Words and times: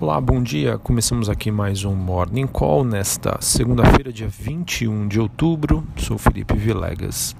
Olá, 0.00 0.20
bom 0.20 0.40
dia. 0.40 0.78
Começamos 0.78 1.28
aqui 1.28 1.50
mais 1.50 1.84
um 1.84 1.92
Morning 1.92 2.46
Call 2.46 2.84
nesta 2.84 3.36
segunda-feira, 3.40 4.12
dia 4.12 4.28
21 4.28 5.08
de 5.08 5.18
outubro. 5.18 5.84
Sou 5.96 6.16
Felipe 6.16 6.54
Vilegas. 6.54 7.34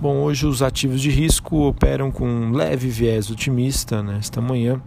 Bom, 0.00 0.22
hoje 0.22 0.46
os 0.46 0.62
ativos 0.62 0.98
de 1.02 1.10
risco 1.10 1.68
operam 1.68 2.10
com 2.10 2.26
um 2.26 2.52
leve 2.52 2.88
viés 2.88 3.30
otimista 3.30 4.02
nesta 4.02 4.40
manhã, 4.40 4.80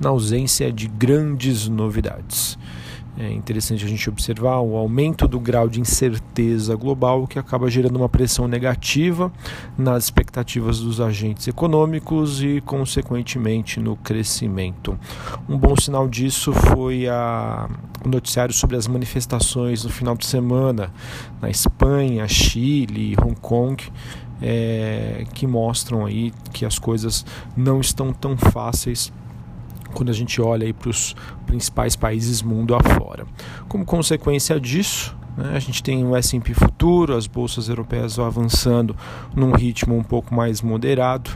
na 0.00 0.08
ausência 0.08 0.72
de 0.72 0.88
grandes 0.88 1.68
novidades. 1.68 2.58
É 3.18 3.30
interessante 3.30 3.84
a 3.84 3.88
gente 3.88 4.08
observar 4.08 4.60
o 4.60 4.76
aumento 4.76 5.26
do 5.26 5.38
grau 5.40 5.68
de 5.68 5.80
incerteza 5.80 6.74
global 6.76 7.26
que 7.26 7.38
acaba 7.38 7.68
gerando 7.68 7.96
uma 7.96 8.08
pressão 8.08 8.46
negativa 8.46 9.32
nas 9.76 10.04
expectativas 10.04 10.78
dos 10.78 11.00
agentes 11.00 11.48
econômicos 11.48 12.42
e, 12.42 12.60
consequentemente, 12.60 13.80
no 13.80 13.96
crescimento. 13.96 14.98
Um 15.48 15.58
bom 15.58 15.76
sinal 15.76 16.08
disso 16.08 16.52
foi 16.52 17.08
a, 17.08 17.68
o 18.04 18.08
noticiário 18.08 18.54
sobre 18.54 18.76
as 18.76 18.86
manifestações 18.86 19.84
no 19.84 19.90
final 19.90 20.16
de 20.16 20.24
semana 20.26 20.92
na 21.42 21.50
Espanha, 21.50 22.26
Chile, 22.28 23.16
Hong 23.22 23.36
Kong. 23.40 23.82
É, 24.42 25.26
que 25.34 25.46
mostram 25.46 26.06
aí 26.06 26.32
que 26.50 26.64
as 26.64 26.78
coisas 26.78 27.26
não 27.54 27.78
estão 27.78 28.10
tão 28.10 28.38
fáceis 28.38 29.12
quando 29.94 30.10
a 30.10 30.14
gente 30.14 30.40
olha 30.40 30.72
para 30.72 30.90
os 30.90 31.14
principais 31.46 31.96
países 31.96 32.42
mundo 32.42 32.74
afora. 32.74 33.26
Como 33.68 33.84
consequência 33.84 34.58
disso, 34.60 35.16
né, 35.36 35.52
a 35.54 35.58
gente 35.58 35.82
tem 35.82 36.04
o 36.04 36.16
S&P 36.16 36.54
futuro, 36.54 37.16
as 37.16 37.26
bolsas 37.26 37.68
europeias 37.68 38.18
avançando 38.18 38.96
num 39.34 39.52
ritmo 39.52 39.96
um 39.96 40.02
pouco 40.02 40.34
mais 40.34 40.60
moderado 40.60 41.30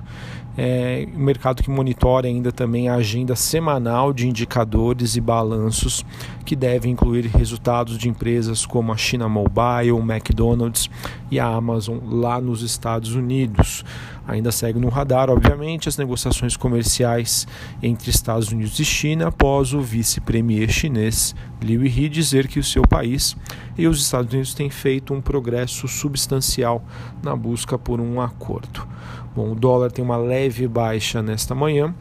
é, 0.57 1.07
mercado 1.15 1.63
que 1.63 1.71
monitora 1.71 2.29
ainda 2.29 2.53
também 2.53 2.89
a 2.89 2.95
agenda 2.95 3.35
semanal 3.35 4.13
de 4.13 4.29
indicadores 4.29 5.17
e 5.17 5.21
balanços 5.21 6.05
que 6.45 6.55
devem 6.55 6.93
incluir 6.93 7.27
resultados 7.27 7.99
de 7.99 8.09
empresas 8.09 8.65
como 8.65 8.93
a 8.93 8.97
China 8.97 9.29
Mobile, 9.29 9.93
o 9.93 9.99
McDonald's 9.99 10.89
e 11.31 11.41
a 11.41 11.47
Amazon 11.47 11.99
lá 12.05 12.41
nos 12.41 12.63
Estados 12.63 13.15
Unidos. 13.15 13.85
Ainda 14.27 14.51
segue 14.51 14.79
no 14.79 14.89
radar, 14.89 15.29
obviamente, 15.29 15.89
as 15.89 15.99
negociações 15.99 16.57
comerciais 16.57 17.47
entre 17.83 18.09
Estados 18.09 18.51
Unidos 18.51 18.79
e 18.79 18.85
China 18.85 19.29
após 19.29 19.75
o 19.75 19.81
vice-premier 19.81 20.71
chinês 20.71 21.35
Liu 21.65 21.85
He 21.85 22.09
dizer 22.09 22.47
que 22.47 22.59
o 22.59 22.65
seu 22.65 22.83
país 22.83 23.37
e 23.77 23.87
os 23.87 24.01
Estados 24.03 24.33
Unidos 24.33 24.55
têm 24.55 24.69
feito 24.69 25.15
um 25.15 25.21
progresso 25.21 25.89
substancial 25.89 26.85
na 27.23 27.35
busca 27.35 27.79
por 27.79 28.01
um 28.01 28.21
acordo. 28.21 28.87
Bom, 29.35 29.53
o 29.53 29.55
dólar 29.55 29.91
tem 29.91 30.05
uma 30.05 30.17
leve 30.17 30.69
baixa 30.69 31.23
nesta 31.23 31.55
manhã, 31.55 31.95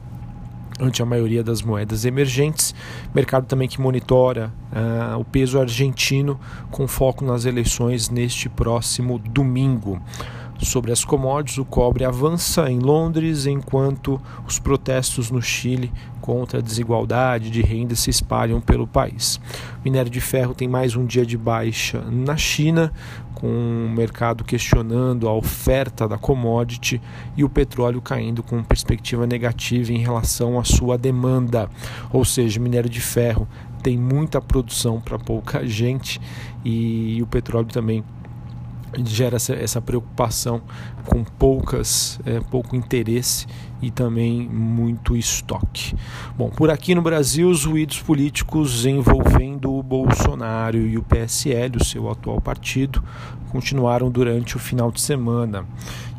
ante 0.79 1.01
a 1.01 1.05
maioria 1.05 1.43
das 1.43 1.61
moedas 1.61 2.05
emergentes. 2.05 2.73
Mercado 3.13 3.45
também 3.45 3.67
que 3.67 3.79
monitora 3.79 4.51
uh, 4.71 5.19
o 5.19 5.25
peso 5.25 5.59
argentino 5.59 6.39
com 6.71 6.87
foco 6.87 7.23
nas 7.23 7.45
eleições 7.45 8.09
neste 8.09 8.49
próximo 8.49 9.19
domingo. 9.19 10.01
Sobre 10.63 10.93
as 10.93 11.03
commodities, 11.03 11.57
o 11.57 11.65
cobre 11.65 12.05
avança 12.05 12.71
em 12.71 12.79
Londres, 12.79 13.45
enquanto 13.45 14.19
os 14.47 14.59
protestos 14.59 15.29
no 15.29 15.41
Chile 15.41 15.91
contra 16.21 16.59
a 16.59 16.61
desigualdade 16.61 17.49
de 17.49 17.61
renda 17.61 17.95
se 17.95 18.09
espalham 18.09 18.61
pelo 18.61 18.87
país. 18.87 19.41
O 19.79 19.83
minério 19.83 20.09
de 20.09 20.21
ferro 20.21 20.53
tem 20.53 20.69
mais 20.69 20.95
um 20.95 21.05
dia 21.05 21.25
de 21.25 21.37
baixa 21.37 22.01
na 22.09 22.37
China, 22.37 22.93
com 23.35 23.47
o 23.47 23.89
mercado 23.89 24.45
questionando 24.45 25.27
a 25.27 25.33
oferta 25.33 26.07
da 26.07 26.17
commodity 26.17 27.01
e 27.35 27.43
o 27.43 27.49
petróleo 27.49 28.01
caindo 28.01 28.41
com 28.41 28.63
perspectiva 28.63 29.27
negativa 29.27 29.91
em 29.91 29.97
relação 29.97 30.57
à 30.57 30.63
sua 30.63 30.97
demanda. 30.97 31.69
Ou 32.09 32.23
seja, 32.23 32.57
o 32.57 32.63
minério 32.63 32.89
de 32.89 33.01
ferro 33.01 33.45
tem 33.83 33.97
muita 33.97 34.39
produção 34.39 35.01
para 35.01 35.19
pouca 35.19 35.63
gente 35.67 36.21
e 36.63 37.19
o 37.21 37.27
petróleo 37.27 37.67
também 37.67 38.01
gera 39.05 39.37
essa, 39.37 39.53
essa 39.53 39.81
preocupação 39.81 40.61
com 41.05 41.23
poucas, 41.23 42.19
é, 42.25 42.39
pouco 42.39 42.75
interesse 42.75 43.47
e 43.81 43.91
também 43.91 44.47
muito 44.47 45.15
estoque. 45.15 45.95
Bom, 46.37 46.49
por 46.49 46.69
aqui 46.69 46.95
no 46.95 47.01
Brasil, 47.01 47.49
os 47.49 47.65
ruídos 47.65 48.01
políticos 48.01 48.85
envolvendo 48.85 49.73
o 49.73 49.83
Bolsonaro 49.83 50.77
e 50.77 50.97
o 50.97 51.03
PSL, 51.03 51.77
o 51.77 51.83
seu 51.83 52.09
atual 52.09 52.39
partido, 52.39 53.03
continuaram 53.49 54.09
durante 54.09 54.55
o 54.55 54.59
final 54.59 54.91
de 54.91 55.01
semana. 55.01 55.65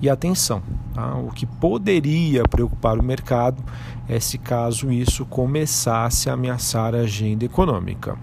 E 0.02 0.10
atenção, 0.10 0.62
tá? 0.92 1.16
o 1.16 1.30
que 1.30 1.46
poderia 1.46 2.44
preocupar 2.44 2.98
o 2.98 3.02
mercado 3.02 3.62
é 4.08 4.20
se 4.20 4.36
caso 4.36 4.92
isso 4.92 5.24
começasse 5.24 6.28
a 6.28 6.34
ameaçar 6.34 6.94
a 6.94 6.98
agenda 6.98 7.44
econômica 7.44 8.18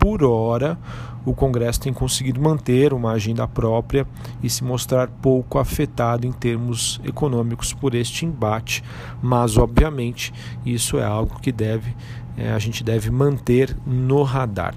por 0.00 0.24
hora, 0.24 0.78
o 1.24 1.34
Congresso 1.34 1.80
tem 1.80 1.92
conseguido 1.92 2.40
manter 2.40 2.92
uma 2.92 3.12
agenda 3.12 3.46
própria 3.46 4.06
e 4.42 4.48
se 4.48 4.64
mostrar 4.64 5.08
pouco 5.08 5.58
afetado 5.58 6.26
em 6.26 6.32
termos 6.32 7.00
econômicos 7.04 7.72
por 7.72 7.94
este 7.94 8.24
embate, 8.24 8.82
mas 9.22 9.56
obviamente 9.56 10.32
isso 10.64 10.98
é 10.98 11.04
algo 11.04 11.40
que 11.40 11.52
deve 11.52 11.94
é, 12.36 12.52
a 12.52 12.58
gente 12.58 12.82
deve 12.82 13.10
manter 13.10 13.76
no 13.86 14.22
radar. 14.22 14.74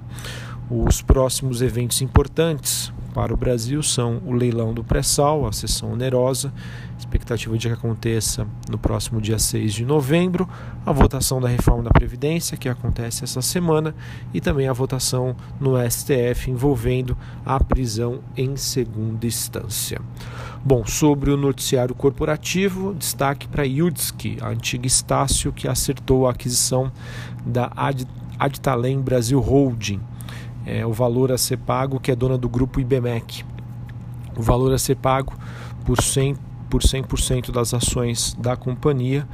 Os 0.70 1.00
próximos 1.00 1.62
eventos 1.62 2.02
importantes 2.02 2.92
para 3.14 3.32
o 3.32 3.36
Brasil 3.36 3.80
são 3.80 4.20
o 4.26 4.32
leilão 4.32 4.74
do 4.74 4.82
pré-sal, 4.82 5.46
a 5.46 5.52
sessão 5.52 5.92
onerosa, 5.92 6.52
expectativa 6.98 7.56
de 7.56 7.68
que 7.68 7.72
aconteça 7.72 8.44
no 8.68 8.76
próximo 8.76 9.20
dia 9.20 9.38
6 9.38 9.72
de 9.72 9.84
novembro, 9.84 10.48
a 10.84 10.90
votação 10.90 11.40
da 11.40 11.46
reforma 11.46 11.84
da 11.84 11.90
Previdência, 11.90 12.56
que 12.56 12.68
acontece 12.68 13.22
essa 13.22 13.40
semana, 13.40 13.94
e 14.34 14.40
também 14.40 14.66
a 14.66 14.72
votação 14.72 15.36
no 15.60 15.74
STF 15.88 16.50
envolvendo 16.50 17.16
a 17.46 17.62
prisão 17.62 18.18
em 18.36 18.56
segunda 18.56 19.24
instância. 19.26 20.00
Bom, 20.64 20.84
sobre 20.84 21.30
o 21.30 21.36
noticiário 21.36 21.94
corporativo, 21.94 22.94
destaque 22.94 23.46
para 23.46 23.64
Yudski, 23.64 24.38
a 24.40 24.48
antiga 24.48 24.88
Estácio, 24.88 25.52
que 25.52 25.68
acertou 25.68 26.26
a 26.26 26.32
aquisição 26.32 26.90
da 27.46 27.70
Ad 27.76 28.04
Brasil 29.04 29.38
Holding 29.38 30.00
é, 30.66 30.84
o 30.86 30.92
valor 30.92 31.32
a 31.32 31.38
ser 31.38 31.58
pago, 31.58 32.00
que 32.00 32.10
é 32.10 32.16
dona 32.16 32.38
do 32.38 32.48
grupo 32.48 32.80
IBMEC. 32.80 33.44
O 34.36 34.42
valor 34.42 34.72
a 34.72 34.78
ser 34.78 34.96
pago 34.96 35.34
por 35.84 35.98
100%, 35.98 36.36
por 36.68 36.80
100% 36.80 37.52
das 37.52 37.72
ações 37.72 38.34
da 38.34 38.56
companhia 38.56 39.28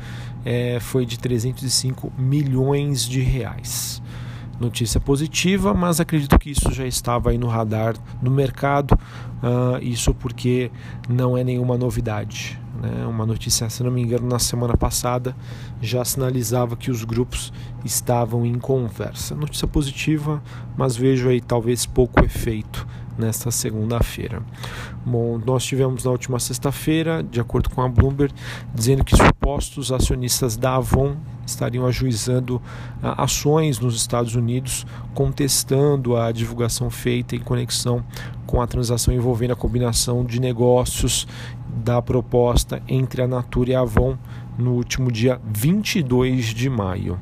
é, 0.44 0.78
foi 0.80 1.06
de 1.06 1.18
305 1.18 2.12
milhões 2.18 3.04
de 3.08 3.20
reais. 3.20 4.02
Notícia 4.58 5.00
positiva, 5.00 5.72
mas 5.72 6.00
acredito 6.00 6.38
que 6.38 6.50
isso 6.50 6.70
já 6.70 6.86
estava 6.86 7.30
aí 7.30 7.38
no 7.38 7.47
radar 7.47 7.94
no 8.20 8.30
mercado, 8.30 8.92
uh, 8.92 9.82
isso 9.82 10.12
porque 10.12 10.70
não 11.08 11.34
é 11.34 11.42
nenhuma 11.42 11.78
novidade. 11.78 12.59
Né? 12.80 13.06
Uma 13.06 13.26
notícia, 13.26 13.68
se 13.68 13.82
não 13.82 13.91
me 13.91 14.02
engano, 14.02 14.26
na 14.26 14.38
semana 14.38 14.76
passada 14.76 15.36
já 15.82 16.04
sinalizava 16.04 16.76
que 16.76 16.91
os 16.91 17.04
grupos 17.04 17.52
estavam 17.84 18.46
em 18.46 18.58
conversa. 18.58 19.34
Notícia 19.34 19.68
positiva, 19.68 20.42
mas 20.76 20.96
vejo 20.96 21.28
aí 21.28 21.41
talvez 21.41 21.84
pouco 21.84 22.24
efeito 22.24 22.86
nesta 23.18 23.50
segunda-feira. 23.50 24.42
Bom, 25.04 25.38
nós 25.44 25.64
tivemos 25.64 26.04
na 26.04 26.10
última 26.10 26.38
sexta-feira, 26.38 27.22
de 27.22 27.38
acordo 27.38 27.68
com 27.68 27.82
a 27.82 27.88
Bloomberg, 27.88 28.32
dizendo 28.74 29.04
que 29.04 29.14
supostos 29.14 29.92
acionistas 29.92 30.56
da 30.56 30.76
Avon 30.76 31.16
estariam 31.47 31.86
ajuizando 31.86 32.62
ah, 33.02 33.24
ações 33.24 33.78
nos 33.78 33.94
Estados 33.94 34.34
Unidos, 34.34 34.86
contestando 35.14 36.16
a 36.16 36.32
divulgação 36.32 36.88
feita 36.88 37.36
em 37.36 37.41
conexão 37.41 38.02
com 38.47 38.60
a 38.60 38.66
transação 38.66 39.14
envolvendo 39.14 39.52
a 39.52 39.56
combinação 39.56 40.24
de 40.24 40.41
negócios 40.41 41.26
da 41.76 42.03
proposta 42.03 42.82
entre 42.88 43.22
a 43.22 43.28
Natura 43.28 43.70
e 43.70 43.75
a 43.75 43.81
Avon 43.81 44.16
no 44.58 44.72
último 44.72 45.10
dia 45.10 45.41
22 45.44 46.47
de 46.47 46.68
maio. 46.68 47.18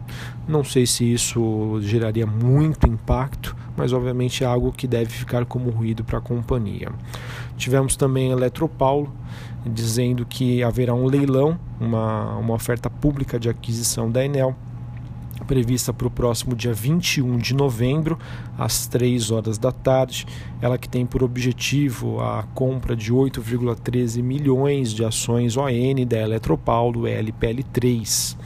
Não 0.46 0.64
sei 0.64 0.86
se 0.86 1.12
isso 1.12 1.78
geraria 1.80 2.26
muito 2.26 2.88
impacto, 2.88 3.54
mas 3.76 3.92
obviamente 3.92 4.42
é 4.42 4.46
algo 4.46 4.72
que 4.72 4.86
deve 4.86 5.10
ficar 5.10 5.44
como 5.44 5.70
ruído 5.70 6.02
para 6.02 6.18
a 6.18 6.22
companhia. 6.22 6.90
Tivemos 7.56 7.96
também 7.96 8.30
Eletropaulo 8.30 9.12
dizendo 9.64 10.24
que 10.24 10.62
haverá 10.62 10.94
um 10.94 11.06
leilão, 11.06 11.58
uma, 11.80 12.36
uma 12.36 12.54
oferta 12.54 12.88
pública 12.88 13.38
de 13.38 13.48
aquisição 13.48 14.10
da 14.10 14.24
Enel 14.24 14.56
prevista 15.48 15.94
para 15.94 16.06
o 16.06 16.10
próximo 16.10 16.54
dia 16.54 16.74
21 16.74 17.38
de 17.38 17.54
novembro, 17.54 18.18
às 18.56 18.86
3 18.86 19.30
horas 19.30 19.56
da 19.56 19.72
tarde. 19.72 20.26
Ela 20.60 20.76
que 20.76 20.88
tem 20.88 21.06
por 21.06 21.22
objetivo 21.22 22.20
a 22.20 22.44
compra 22.54 22.94
de 22.94 23.12
8,13 23.12 24.22
milhões 24.22 24.92
de 24.92 25.04
ações 25.04 25.56
ON 25.56 26.06
da 26.06 26.18
Eletropaulo 26.18 27.02
LPL3. 27.02 28.36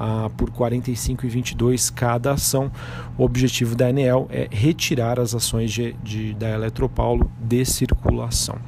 Ah, 0.00 0.30
por 0.36 0.50
45,22 0.50 1.92
cada 1.92 2.32
ação. 2.32 2.70
O 3.16 3.24
objetivo 3.24 3.74
da 3.74 3.88
Enel 3.88 4.28
é 4.30 4.48
retirar 4.50 5.18
as 5.18 5.34
ações 5.34 5.72
de, 5.72 5.92
de, 6.02 6.34
da 6.34 6.50
Eletropaulo 6.50 7.30
de 7.40 7.64
circulação. 7.64 8.58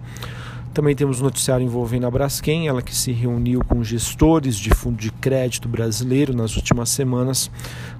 Também 0.72 0.94
temos 0.94 1.20
noticiário 1.20 1.66
envolvendo 1.66 2.06
a 2.06 2.10
Braskem, 2.10 2.68
ela 2.68 2.80
que 2.80 2.94
se 2.94 3.10
reuniu 3.10 3.60
com 3.66 3.82
gestores 3.82 4.56
de 4.56 4.70
fundo 4.70 4.96
de 4.96 5.10
crédito 5.10 5.68
brasileiro 5.68 6.32
nas 6.32 6.56
últimas 6.56 6.90
semanas 6.90 7.50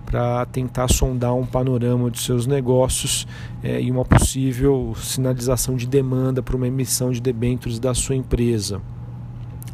para 0.07 0.47
tentar 0.47 0.87
sondar 0.87 1.35
um 1.35 1.45
panorama 1.45 2.09
de 2.11 2.21
seus 2.21 2.47
negócios 2.47 3.27
é, 3.61 3.81
e 3.81 3.91
uma 3.91 4.05
possível 4.05 4.95
sinalização 4.97 5.75
de 5.75 5.87
demanda 5.87 6.43
para 6.43 6.57
uma 6.57 6.69
emissão 6.69 7.11
de 7.11 7.21
debêntures 7.21 7.81
da 7.81 7.93
sua 7.93 8.15
empresa. 8.15 8.81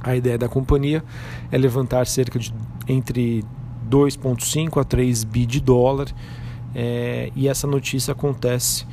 A 0.03 0.17
ideia 0.17 0.39
da 0.39 0.49
companhia 0.49 1.05
é 1.51 1.59
levantar 1.59 2.07
cerca 2.07 2.39
de 2.39 2.53
entre 2.89 3.45
2,5 3.91 4.81
a 4.81 4.85
3 4.85 5.25
bi 5.25 5.45
de 5.45 5.61
dólar 5.61 6.07
é, 6.75 7.31
e 7.35 7.47
essa 7.47 7.67
notícia 7.67 8.13
acontece 8.13 8.87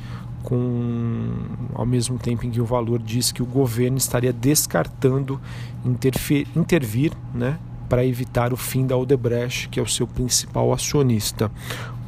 com 0.44 1.32
ao 1.74 1.86
mesmo 1.86 2.18
tempo 2.18 2.46
em 2.46 2.50
que 2.50 2.60
o 2.60 2.64
valor 2.64 3.02
diz 3.02 3.32
que 3.32 3.42
o 3.42 3.46
governo 3.46 3.96
estaria 3.96 4.32
descartando 4.32 5.40
intervir 6.54 7.12
né, 7.34 7.58
para 7.88 8.04
evitar 8.04 8.52
o 8.52 8.56
fim 8.56 8.86
da 8.86 8.96
Odebrecht, 8.96 9.68
que 9.68 9.80
é 9.80 9.82
o 9.82 9.88
seu 9.88 10.06
principal 10.06 10.72
acionista. 10.72 11.50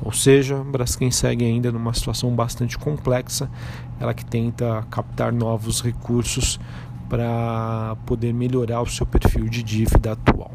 Ou 0.03 0.13
seja, 0.13 0.63
Braskem 0.63 1.11
segue 1.11 1.45
ainda 1.45 1.73
numa 1.73 1.93
situação 1.95 2.31
bastante 2.35 2.79
complexa, 2.79 3.51
ela 3.99 4.15
que 4.15 4.25
tenta 4.25 4.87
captar 4.91 5.33
novos 5.33 5.83
recursos 5.83 6.61
para 7.09 7.97
poder 8.05 8.33
melhorar 8.35 8.83
o 8.83 8.87
seu 8.87 9.07
perfil 9.07 9.49
de 9.49 9.63
dívida 9.63 10.13
atual. 10.13 10.53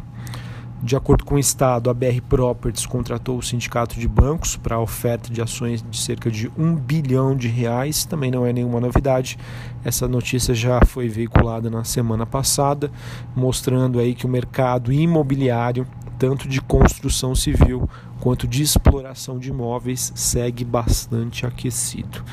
De 0.83 0.95
acordo 0.95 1.24
com 1.24 1.36
o 1.36 1.39
Estado, 1.39 1.92
a 1.92 1.94
BR 1.94 2.22
Properties 2.28 2.88
contratou 2.88 3.38
o 3.38 3.44
sindicato 3.44 4.00
de 4.00 4.07
bancos 4.07 4.57
para 4.57 4.78
a 4.78 4.80
oferta 4.80 5.31
de 5.31 5.39
ações 5.39 5.86
de 5.88 5.95
cerca 5.95 6.31
de 6.31 6.51
um 6.57 6.75
bilhão 6.75 7.36
de 7.36 7.48
reais. 7.48 8.04
Também 8.04 8.31
não 8.31 8.48
é 8.48 8.51
nenhuma 8.51 8.80
novidade. 8.80 9.38
Essa 9.83 10.07
notícia 10.07 10.56
já 10.56 10.83
foi 10.83 11.07
veiculada 11.07 11.69
na 11.69 11.83
semana 11.83 12.25
passada, 12.25 12.92
mostrando 13.36 14.00
aí 14.00 14.16
que 14.16 14.25
o 14.25 14.30
mercado 14.30 14.92
imobiliário, 14.92 15.86
tanto 16.18 16.48
de 16.48 16.60
construção 16.60 17.36
civil 17.36 17.88
quanto 18.19 18.48
de 18.48 18.63
exploração 18.63 19.38
de 19.38 19.50
imóveis, 19.50 20.12
segue 20.16 20.66
bastante 20.66 21.45
aquecido. 21.45 22.24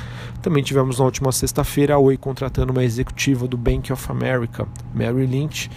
Também 0.40 0.62
tivemos 0.62 0.98
na 0.98 1.04
última 1.04 1.32
sexta-feira 1.32 1.96
a 1.96 1.98
Oi 1.98 2.16
contratando 2.16 2.72
uma 2.72 2.84
executiva 2.84 3.46
do 3.46 3.58
Bank 3.58 3.92
of 3.92 4.10
America, 4.10 4.66
Mary 4.94 5.26
Lynch 5.26 5.68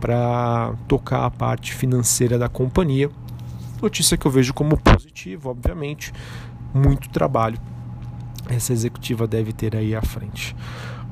para 0.00 0.72
tocar 0.86 1.24
a 1.24 1.30
parte 1.30 1.74
financeira 1.74 2.38
da 2.38 2.48
companhia. 2.48 3.10
Notícia 3.80 4.16
que 4.16 4.26
eu 4.26 4.30
vejo 4.30 4.52
como 4.52 4.76
positiva, 4.76 5.50
obviamente, 5.50 6.12
muito 6.74 7.08
trabalho 7.08 7.58
essa 8.48 8.72
executiva 8.72 9.26
deve 9.26 9.52
ter 9.52 9.76
aí 9.76 9.94
à 9.94 10.02
frente. 10.02 10.56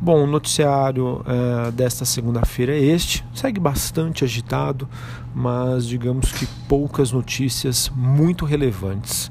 Bom, 0.00 0.24
o 0.24 0.26
noticiário 0.26 1.22
uh, 1.22 1.72
desta 1.72 2.04
segunda-feira 2.04 2.74
é 2.74 2.80
este. 2.80 3.24
Segue 3.34 3.58
bastante 3.58 4.24
agitado, 4.24 4.88
mas 5.34 5.86
digamos 5.86 6.32
que 6.32 6.46
poucas 6.68 7.12
notícias 7.12 7.90
muito 7.94 8.44
relevantes. 8.44 9.30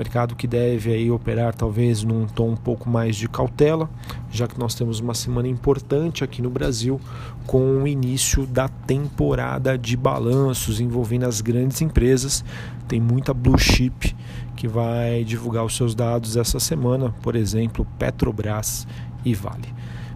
Mercado 0.00 0.34
que 0.34 0.46
deve 0.46 0.90
aí 0.94 1.10
operar 1.10 1.54
talvez 1.54 2.02
num 2.02 2.24
tom 2.26 2.52
um 2.52 2.56
pouco 2.56 2.88
mais 2.88 3.16
de 3.16 3.28
cautela, 3.28 3.86
já 4.30 4.48
que 4.48 4.58
nós 4.58 4.74
temos 4.74 4.98
uma 4.98 5.12
semana 5.12 5.46
importante 5.46 6.24
aqui 6.24 6.40
no 6.40 6.48
Brasil 6.48 6.98
com 7.46 7.82
o 7.82 7.86
início 7.86 8.46
da 8.46 8.66
temporada 8.66 9.76
de 9.76 9.98
balanços 9.98 10.80
envolvendo 10.80 11.24
as 11.24 11.42
grandes 11.42 11.82
empresas. 11.82 12.42
Tem 12.88 12.98
muita 12.98 13.34
blue 13.34 13.58
chip 13.58 14.16
que 14.56 14.66
vai 14.66 15.22
divulgar 15.22 15.66
os 15.66 15.76
seus 15.76 15.94
dados 15.94 16.34
essa 16.34 16.58
semana, 16.58 17.14
por 17.20 17.36
exemplo, 17.36 17.86
Petrobras 17.98 18.88
e 19.22 19.34
Vale. 19.34 19.68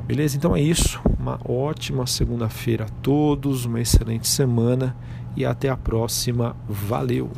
Beleza? 0.06 0.34
Então 0.34 0.56
é 0.56 0.62
isso. 0.62 0.98
Uma 1.20 1.38
ótima 1.44 2.06
segunda-feira 2.06 2.84
a 2.84 2.88
todos, 3.02 3.66
uma 3.66 3.82
excelente 3.82 4.28
semana 4.28 4.96
e 5.36 5.44
até 5.44 5.68
a 5.68 5.76
próxima. 5.76 6.56
Valeu! 6.66 7.30